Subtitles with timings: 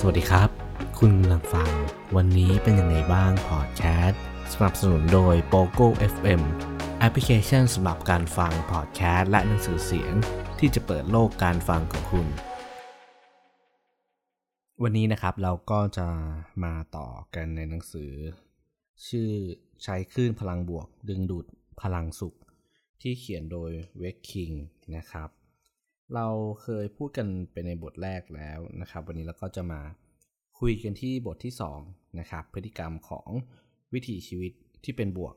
[0.00, 0.50] สวัสดีครับ
[0.98, 1.70] คุณกำลังฟัง
[2.16, 6.42] วันนี้เป็นยังไงบ้างพอดแคสต์สนับสนุนโดย POGO FM
[6.98, 10.12] แอปพลิเคชันสำหรับการฟังพอดแคสต์และหนังสือเสียง
[10.58, 12.26] ที่จะเปิดโลกการฟังของคุณ
[14.82, 16.08] วันนี้นะครับเราก็จะ
[16.64, 18.12] มาต่อกันในหนังสือ
[19.08, 19.28] ชื่อ
[19.84, 21.46] ใช้คลื่นพลังบวก ดึงดูด
[21.82, 22.34] พลังสุข
[23.00, 24.50] ที่เขียนโดยเวกคิง
[24.96, 25.30] นะครับ
[26.14, 26.26] เรา
[26.62, 29.80] เคยพูดกันไปในบทแรกแล้วนะครับ วันนี้เราก็จะมา
[30.58, 31.52] คุยกันที่บทที่
[31.84, 33.28] 2นะครับพฤติกรรมของ
[33.92, 34.52] วิถีชีวิต
[34.84, 35.34] ที่เป็นบวก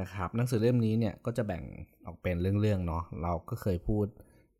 [0.00, 1.64] นะครับ หนังสือเล่มนี้เนี่ยก็จะแบ่ง
[2.06, 4.06] ออกเป็นเรื่องๆเนาะเราก็เคยพูด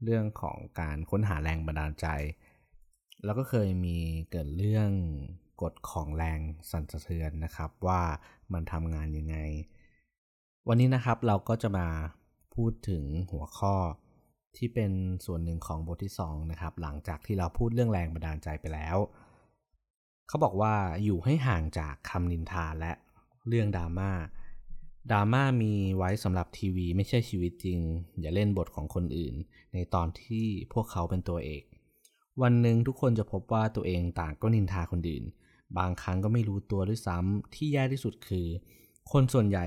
[0.05, 2.07] เรื่องของการค้นหาแรงบันดาลใจ
[3.25, 3.99] แล้วก็เคยมี
[4.31, 4.91] เกิดเรื่อง
[5.63, 8.03] กฎของแรงสั่นสะเทือนนะครับว่า
[8.53, 9.37] มันทำงานยังไง
[10.69, 11.89] วันนี้นะครับเราก็จะมา
[12.55, 13.75] พูดถึงหัวข้อ
[14.57, 14.93] ที่เป็น
[15.27, 18.97] ส่วนหนึ่งของบทที่2นะครับหลังจากที่เราพูดเรื่องแรงบันดาลใจไปแล้ว
[20.29, 22.93] เขาบอกว่าอยู่ให้ห่างจากคำนินทาและ
[23.49, 24.11] เรื่องดราม่า
[25.11, 27.79] ดราม่ามีไว้สำหรับทีวีไม่ใช่ชีวิตจริง
[28.21, 29.35] อย่าเล่นบทของคนอื่น
[29.73, 31.63] ในตอนที่พวกเขาเป็นตัวเอก
[32.43, 35.25] วันหนึ่งทุกคนจะพบว่าตัวเองต่างก็นินทาคนอื่น
[35.79, 38.47] บางครั้งก็ไม่รู้ตัวด้วยซ้ำที่แย่ที่สุดคือ
[39.13, 39.67] คนส่วนใหญ่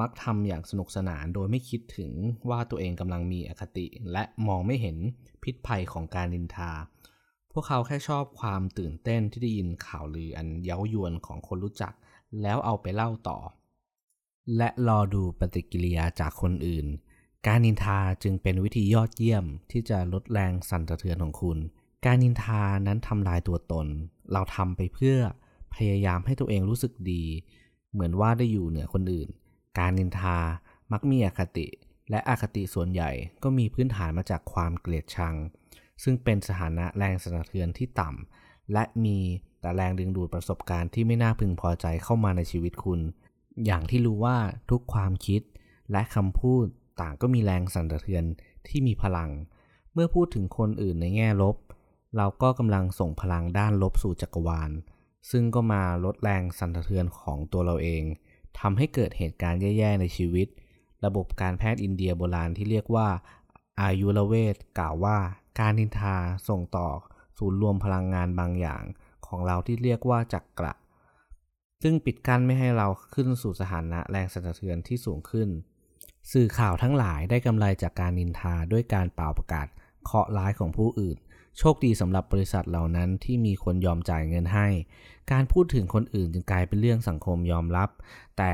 [0.00, 2.12] มักทำอย่างสนุกสนานโดยไม่คิดถึง
[2.48, 4.96] ว่าตัวเองกำลังมีอคติ และมองไม่เห็น
[5.42, 6.72] พิษภัยของการนินทา
[7.52, 11.92] พวกเขาแค่ชอบความตื่นเต้นที่ได้ยินข่าวลืออันเย้ายวนของคนรู้จัก
[12.42, 13.38] แล้วเอาไปเล่าต่อ
[14.56, 16.86] และรอดูปฏิกิริยาจากคนอื่น
[17.46, 21.58] การนินทาจึงเป็นวิธียอดเยี่ยมที่จะลดแรงสั่นสะเทือนของคุณ
[22.04, 23.86] การนินทานั้นทำลายตัวตน
[24.32, 25.18] เราทำไปเพื่อ
[25.74, 27.24] พยายามให้ตัวเองรู้สึกดี
[27.92, 29.28] เหมือนว่าได้อยู่เหนือคนอื่น
[29.78, 30.38] การนินทา
[30.92, 31.66] มักมีอคติ
[32.10, 33.10] และอคติส่วนใหญ่
[33.42, 35.34] ก็มีพื้นฐานมาจากความเกลียดชัง
[36.02, 39.18] ซึ่งเป็นสถานะแรงสั่นสะเทือนที่ต่ำและมี
[39.60, 43.00] แต่แรงดึงดูดประสบการณ์ที่ไม่น่าพึงพอใจเข้ามาในชีวิตคุณ
[43.66, 44.36] อย่างที่รู้ว่า
[44.70, 45.42] ทุกความคิด
[45.92, 46.64] และคำพูด
[47.00, 48.24] ต่างก็มีแรงสั่นสะเทือน
[48.68, 49.30] ที่มีพลัง
[49.92, 51.56] เมื่อพูดถึงคนอื่นในแง่ลบ
[52.16, 54.70] เราก็กำลังส่งพลังด้านลบสู่จักรวาล
[55.30, 58.02] ซึ่งก็มาลดแรงสั่นสะเทือนของตัวเราเอง
[58.60, 60.48] ทำให้เกิดเหตุการณ์แย่ๆในชีวิต
[61.04, 63.08] ระบบการแพทย์อินเดียโบราณที่เรียกว่า
[63.82, 65.18] อายุรเวทกล่าวว่า
[65.58, 66.16] การนินทา
[66.48, 66.88] ส่งต่อ
[67.38, 68.82] ศูนย์รวมพลังงานบางอย่าง
[69.26, 70.74] ของเราที่เรียกว่าจักระ
[71.82, 75.48] ซึ่งปิดกั้นไม่ให้เราขึ้นสู่สถานะแรงสั่นสะเทือนที่สูงขึ้น
[76.32, 79.66] สื่อข่าวทั้งหลายได้กำไรจากการนินทาด้วยการเป่าประกาศ
[80.04, 81.16] เคาะร้ายของผู้อื่น
[81.58, 84.68] โชคดีสำหรับบริษัทเหล่านั้นที่มีคนยอมจ่ายเงินให้
[85.32, 87.88] การพูดถึงคนอื่นจึงกลายเป็นเรื่องสังคมยอมรับ
[88.36, 88.50] แต่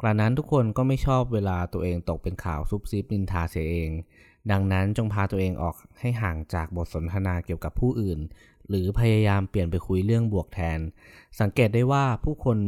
[0.00, 3.90] กระนั้นทุกคนก็ไม่ชอบเวลาตัวเองตกเป็นข่าวซุบซิบนินทาเสียเอง
[4.50, 8.18] ดังนั้นจงพาตัวเองออกให้ห่างจากบทสนทนาเกี่ยวกับผู้อื่น
[8.68, 10.78] หรือพยายามเปลี่ยนไปคุยเรื่องบวกแทน
[11.40, 12.58] สังเกตได้ว่าผู้คน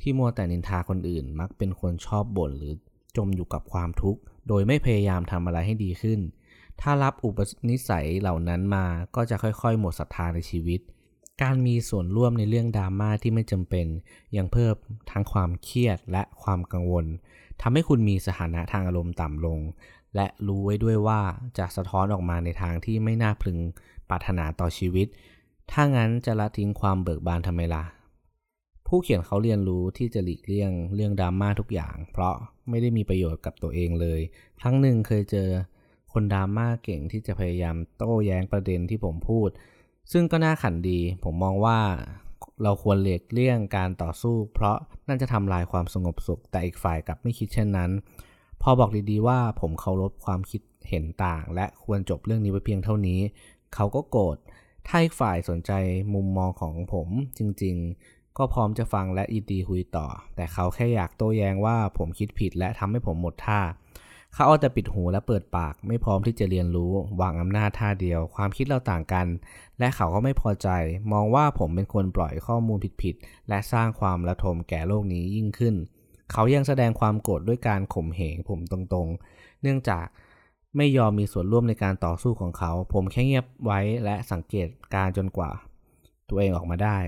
[0.00, 2.74] ที่มัวแต่นินทาคนอื่น มักเป็นคนชอบบ่นหรือ
[3.16, 6.20] จมอยู่กับความทุกข์ โดยไม่พยายามทำอะไรให้ดีขึ้น
[6.80, 7.38] ถ้ารับอุป
[7.70, 10.80] นิสัยเหล่านั้นมาก็จะค่อยๆ หมดศรัทธาในชีวิต
[11.42, 13.86] การมีส่วนร่วมในเรื่องดราม่าที่ไม่จำเป็น
[14.36, 14.74] ยังเพิ่ม
[15.10, 17.06] ทั้งความเครียดและความกังวล
[17.60, 19.58] ทำให้คุณมีสถานะทางอารมณ์ต่ำลง
[20.14, 21.20] และรู้ไว้ด้วยว่า
[21.58, 23.58] จะสะท้อนออกมาในทางที่ไม่น่าพึง
[24.08, 25.06] ปรารถนาต่อชีวิต
[25.70, 27.84] ถ้างั้นจะละทิ้งความเบิกบานทำไมล่ะ
[28.86, 32.34] ผู้เขียนเขาเรียนรู้ที่จะหลีกเลี่ยงเรื่องดราม่าทุกอย่าง เพราะ
[32.68, 34.20] ไม่ได้มีประโยชน์กับตัวเองเลย
[34.60, 35.48] ครั้งหนึ่งเคยเจอ
[36.18, 39.48] คนดราม่าเก่งที่จะพยายามโต้แย้งประเด็นที่ผมพูด
[40.12, 41.78] ซึ่งก็น่าขันดี ผมมองว่า
[42.62, 44.76] เราควรเลีกเลี่ยงการต่อสู้ เพราะ
[45.08, 47.90] นั่นจะทำลายความสงบสุข แต่อีกฝ่ายกลับไม่คิดเช่นนั้น
[48.62, 53.20] พอบอกดีๆว่าผมเคารพความคิดเห็นต่าง และควรจบเรื่องนี้ไว้เพียงเท่านี้
[53.74, 54.36] เขาก็โกรธ
[54.86, 55.72] ถ้าอีกฝ่ายสนใจ
[56.14, 60.06] มุมมองของผมจริงๆ ก็พร้อมจะฟังและยินดีคุยต่อ
[60.36, 63.60] แต่เขาแค่อยากโต้แย้งว่าผมคิดผิดและทำให้ผมหมดท่า
[64.36, 69.26] เขาเอาแต่ปิดหูและเปิดปาก ไม่พร้อมที่จะเรียนรู้วางอำนาจท่าเดียว ความคิดเราต่างกัน
[69.78, 70.68] และเขาก็ไม่พอใจ
[71.12, 75.74] มองว่าผมเป็นคนปล่อยข้อมูลผิดๆและสร้างความระทมแก่โลกนี้ยิ่งขึ้น
[76.32, 80.06] เขายังแสดงความโกรธด้วยการข่มเหงผมตรงๆ เนื่องจาก
[80.76, 85.50] ไม่ยอมมีส่วนร่วมในการต่อสู้ของเขา ผมแค่เงียบไว้และสังเกตการจนกว่า
[86.28, 86.98] ตัวเองออกมาได้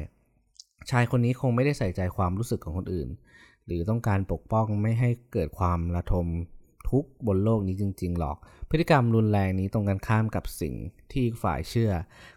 [0.90, 3.08] ชายคนนี้คงไม่ได้ใส่ใจความรู้สึกของคนอื่น
[3.66, 6.26] หรือต้องการปกป้องไม่ให้เกิดความระทม
[6.88, 8.36] ทุกข์บนโลกนี้จริง ๆ หรอก
[8.70, 10.74] พฤติกรรมรุนแรงนี้ตรงกันข้ามกับสิ่ง
[11.10, 11.92] ที่อีกฝ่ายเชื่อ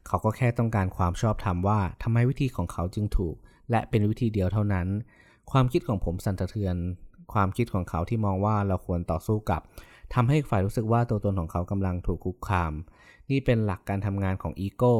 [0.07, 3.35] เขาก็แค่ต้องการความชอบธรรมว่าทำไมวิธีของเขาจึงถูก
[3.71, 4.87] และเป็นวิธีเดียวเท่านั้น
[5.51, 6.75] ความคิดของผมสั่นสะเทือน
[7.33, 9.61] ความคิดของเขาที่มองว่าเราควรต่อสู้กับ
[10.13, 12.73] ทำให้อีกฝ่ายรู้สึกว่าตัวตนของเขากำลังถูกคุกคาม
[13.29, 14.93] นี่เป็นหลักการทำงานของอีโก้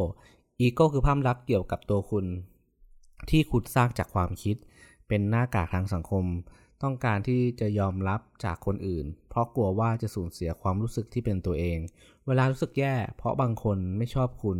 [0.59, 2.25] อีโก้คือภาพลักษณ์เกี่ยวกับตัวคุณ
[3.29, 4.55] ที่คุณสร้างจากความคิด
[5.07, 6.25] เป็นหน้ากากทางสังคม
[6.83, 11.79] ต้องการที่จะยอมรับจากคนอื่น เพราะกลัวว่าจะสูญเสียความรู้สึกที่เป็นตัวเอง
[12.27, 14.57] เวลารู้สึกแย่ เพราะบางคนไม่ชอบคุณ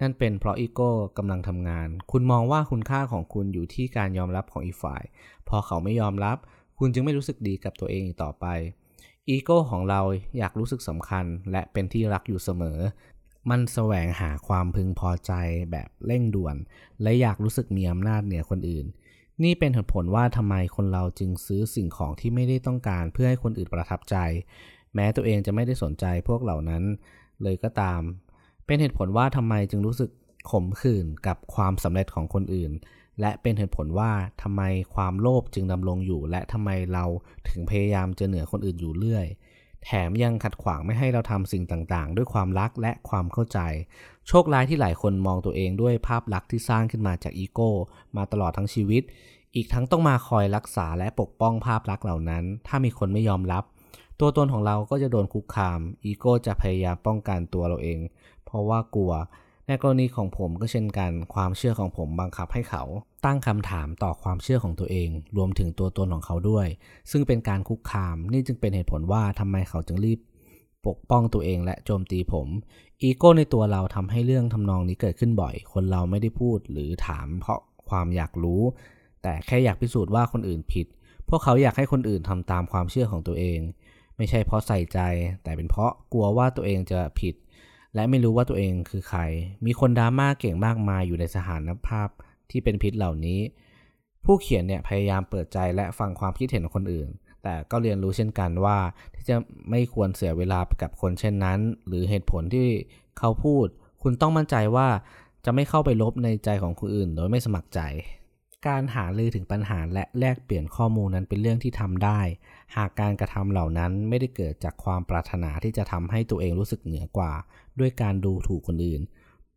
[0.00, 5.02] นั่นเป็นเพราะอีโก้กำลังทำงาน คุณมองว่าคุณค่าของคุณอยู่ที่การยอมรับของอีกฝ่าย
[5.48, 6.36] พอเขาไม่ยอมรับ
[6.78, 8.46] คุณจึงไม่รู้สึกดีกับตัวเองอีกต่อไป
[9.28, 10.00] อีโก้ของเรา
[10.38, 12.78] อยากรู้สึกสำคัญ และเป็นที่รักอยู่เสมอ
[13.50, 15.32] มันแสวงหาความพึงพอใจ
[15.70, 16.56] แบบเร่งด่วน
[17.02, 18.86] และอยากรู้สึกมีอำนาจเหนือคนอื่น
[19.44, 24.16] นี่เป็นเหตุผลว่าทำไมคนเราจึงซื้อสิ่งของที่ไม่ได้ต้องการเพื่อให้คนอื่นประทับใจ
[24.94, 26.82] แม้ตัวเองจะไม่ได้สนใจพวกเหล่านั้น
[27.42, 28.00] เลยก็ตาม
[28.66, 30.10] เป็นเหตุผลว่าทำไมจึงรู้สึก
[30.50, 32.72] ขมขื่นกับความสำเร็จของคนอื่น
[33.20, 34.12] และเป็นเหตุผลว่า
[34.42, 34.62] ทำไม
[34.94, 37.04] ความโลภจึงดำรงอยู่ และทำไมเรา
[37.48, 39.26] ถึงพยายามจะเหนือคนอื่นอยู่เรื่อย
[39.84, 43.58] แถมยังขัดขวางไม่ให้เราทำสิ่งต่างๆ ด้วยความรักและความเข้าใจ
[44.28, 47.70] โชคร้ายที่หลายคนมองตัวเองด้วยภาพลักษณ์ที่สร้างขึ้นมาจากอีโก้
[48.16, 49.02] มาตลอดทั้งชีวิต
[49.54, 53.64] อีกทั้งต้องมาคอยรักษาและปกป้องภาพลักษณ์เหล่านั้น ถ้ามีคนไม่ยอมรับ
[54.20, 57.98] ตัวตนของเราก็จะโดนคุกคาม อีโก้จะพยายามป้องกันตัวเราเอง
[58.44, 59.12] เพราะว่ากลัว
[59.66, 62.82] ในกรณีของผมก็เช่นกัน ความเชื่อของผมบังคับให้เขา
[63.24, 66.66] ตั้งคำถามต่อความเชื่อของตัวเอง รวมถึงตัวตนของเขาด้วย
[67.10, 70.18] ซึ่งเป็นการคุกคาม นี่จึงเป็นเหตุผลว่าทำไมเขาจึงรีบ
[70.86, 72.48] ปกป้องตัวเองและโจมตีผม
[73.02, 78.62] อีโก้ในตัวเราทำให้เรื่องทำนองนี้เกิดขึ้นบ่อย คนเราไม่ได้พูดหรือถามเพราะความอยากรู้
[79.22, 80.86] แต่แค่อยากพิสูจน์ว่าคนอื่นผิด
[81.28, 83.60] พวกเขาอยากให้คนอื่นทำตามความเชื่อของตัวเอง
[84.16, 84.98] ไม่ใช่เพราะใส่ใจ
[85.42, 87.34] แต่เป็นเพราะกลัวว่าตัวเองจะผิด
[87.94, 89.20] และไม่รู้ว่าตัวเองคือใคร
[89.66, 92.08] มีคนดราม่าเก่งมากมายอยู่ในสถานภาพ
[92.50, 93.40] ที่เป็นพิษเหล่านี้
[94.24, 97.08] ผู้เขียนเนี่ยพยายามเปิดใจและฟังความคิดเห็นของคนอื่น
[97.46, 98.78] แต่ก็เรียนรู้เช่นกันว่า
[99.14, 99.36] ที่จะ
[99.70, 102.68] ไม่ควรเสียเวลาไปกับคนเช่นนั้น หรือเหตุผลที่
[103.18, 103.66] เขาพูด
[104.02, 104.88] คุณต้องมั่นใจว่า
[105.44, 107.80] จะไม่เข้าไปลบในใจของคนอื่น โดยไม่สมัครใจ
[108.66, 112.20] การหาลือถึงปัญหาและแลกเปลี่ยนข้อมูลนั้นเป็นเรื่องที่ทำได้
[112.76, 117.32] หากการกระทำเหล่านั้นไม่ได้เกิดจากความปรารถนาที่จะทำให้ตัวเองรู้สึกเหนือกว่า
[117.80, 119.00] ด้วยการดูถูกคนอื่น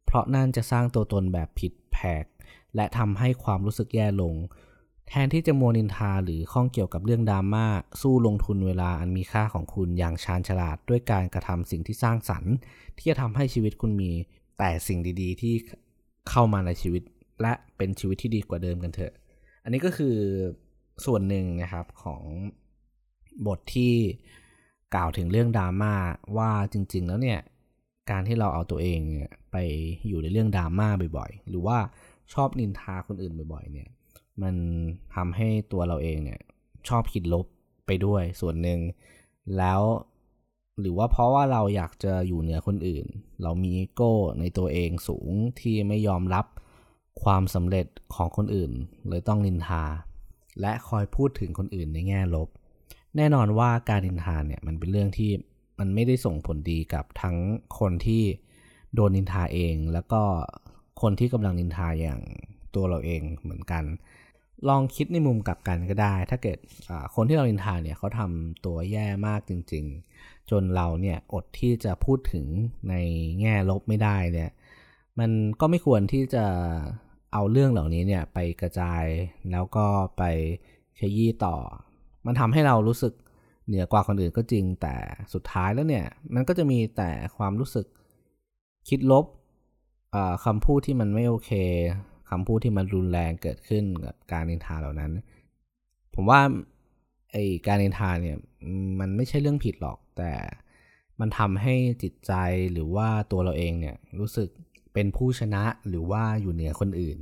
[0.06, 2.26] เพราะนั่นจะสร้างตัวตนแบบผิดแผก
[2.76, 4.36] และทำให้ความรู้สึกแย่ลง
[5.10, 7.66] แทนที่จะมัวนินทาหรือข้องเกี่ยวกับเรื่องดราม่า
[8.02, 12.54] สู้ลงทุนเวลาอันมีค่าของคุณอย่างชาญฉลาดด้วยการกระทำสิ่งที่สร้างสรรค์
[12.98, 14.12] ที่จะทำให้ชีวิตคุณมี
[14.58, 15.54] แต่สิ่งดีๆ ที่
[16.30, 17.04] เข้ามาในชีวิต
[17.42, 19.14] และเป็นชีวิตที่ดีกว่าเดิมกันเถอะ
[19.64, 20.16] อันนี้ก็คือ
[21.06, 22.24] ส่วนหนึ่งนะครับของ
[23.48, 23.94] บทที่
[24.96, 25.94] กล่าวถึงเรื่องดราม่า
[26.38, 27.40] ว่าจริง ๆ แล้วเนี่ย
[28.12, 29.02] การที่เราเอาตัวเอง
[29.52, 29.56] ไป
[30.08, 31.78] อยู่ในเรื่องดราม่าบ่อยๆ หรือว่า
[32.34, 33.90] ชอบนินทาคนอื่นบ่อยๆ เนี่ย
[34.44, 34.56] มัน
[35.16, 36.42] ทำให้ตัวเราเองเนี่ย
[36.88, 37.46] ชอบคิดลบ
[37.86, 38.80] ไปด้วยส่วนหนึ่ง
[39.58, 39.82] แล้ว
[40.80, 43.06] หรือว่าเพราะว่าเราอยากจะอยู่เหนือคนอื่น
[43.44, 46.46] เรามีอีโก้ในตัวเองสูงที่ไม่ยอมรับ
[47.24, 48.72] ความสำเร็จของคนอื่น
[49.10, 49.84] เลยต้องนินทา
[50.62, 52.50] และคอยพูดถึงคนอื่นในแง่ลบ
[53.18, 55.32] แน่นอนว่าการนินทาเนี่ยมันเป็นเรื่องที่
[55.80, 57.38] มันไม่ได้ส่งผลดีกับทั้ง
[57.80, 58.24] คนที่
[58.94, 60.22] โดนนินทาเอง แล้วก็
[61.02, 62.22] คนที่กำลังนินทาอย่าง
[62.76, 63.84] ตัวเราเองเหมือนกัน
[64.68, 66.58] ลองคิดในมุมกลับกันก็ได้ ถ้าเกิด
[67.16, 69.86] คนที่เรานินทาเนี่ยเขาทำตัวแย่มากจริง
[70.18, 72.46] ๆ จนเราเนี่ยอดที่จะพูดถึง
[72.90, 72.96] ใน
[73.40, 74.52] แง่ลบไม่ได้เนี่ย
[75.20, 76.46] มันก็ไม่ควรที่จะ
[77.34, 79.06] เอาเรื่องเหล่านี้เนี่ยไปกระจาย
[79.52, 79.86] แล้วก็
[80.18, 80.24] ไป
[81.00, 81.56] ขยี้ต่อ
[82.26, 83.14] มันทำให้เรารู้สึก
[83.68, 84.96] เหนือกว่าคนอื่นก็จริง แต่
[85.34, 87.86] สุดท้ายแล้วเนี่ยมันก็จะมีแต่ความรู้สึก
[88.90, 89.26] คิดลบ
[90.46, 91.52] คำพูดที่มันไม่โอเค
[92.30, 95.12] คำพูดที่มันรุนแรงเกิดขึ้นกับการนินทาเหล่านั้น
[96.14, 96.42] ผมว่า
[97.32, 97.36] ไอ
[97.68, 98.38] การนินทาเนี่ย
[99.00, 100.32] มันไม่ใช่เรื่องผิดหรอก แต่
[101.20, 102.34] มันทำให้จิตใจ
[102.72, 104.50] หรือว่าตัวเราเองเนี่ยรู้สึก
[104.94, 107.18] เป็นผู้ชนะหรือว่าอยู่เหนือคนอื่น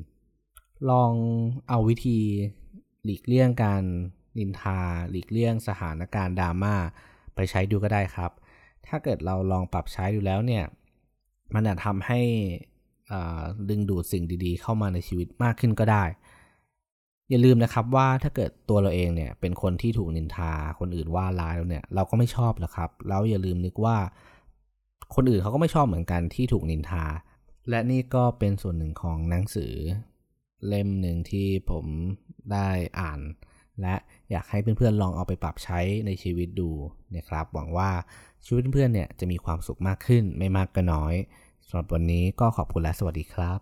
[0.90, 1.12] ลอง
[1.70, 2.20] เอาวิธี
[3.04, 3.84] หลีกเลี่ยงการ
[4.38, 6.76] นินทา หลีกเลี่ยงสถานการณ์ดราม่า
[7.36, 8.32] ไปใช้ดูก็ได้ครับ
[8.88, 10.64] ถ้าเกิดเราลองปรับใช้ดูแล้วเนี่ย
[11.54, 12.22] มันอาจทำให้
[13.70, 16.04] ดึงดูดสิ่งดีๆ เข้ามาในชีวิตมากขึ้นก็ได้
[17.30, 23.98] อย่าลืมนะครับว่าถ้าเกิดตัวเราเองเนี่ยเป็นคนที่ถูกนินทา คนอื่นว่าร้ายแล้วเนี่ยเราก็ไม่ชอบหรอกครับ แล้วอย่าลืมนึกว่า
[25.16, 27.06] คนอื่นเขาก็ไม่ชอบเหมือนกันที่ถูกนินทา
[27.70, 29.74] และนี่ก็เป็นส่วนหนึ่งของหนังสือ
[30.68, 31.86] เล่มหนึ่งที่ผม
[32.52, 33.20] ได้อ่าน
[33.82, 33.96] และ
[34.32, 36.70] อยากให้เพื่อนๆลองเอาไปปรับใช้ในชีวิตดู
[37.16, 37.90] นะครับ หวังว่า
[38.46, 41.16] ชีวิตเพื่อนๆเนี่ยจะมีความสุขมากขึ้นไม่มากก็น้อย
[41.70, 43.60] สำหรับวันนี้ก็ขอบคุณและสวัสดีครับ